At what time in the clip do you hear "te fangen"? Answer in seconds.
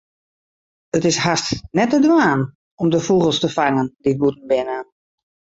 3.41-3.87